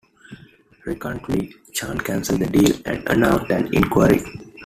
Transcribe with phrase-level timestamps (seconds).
[0.83, 4.19] Reluctantly, Chan cancelled the deal and announced an inquiry.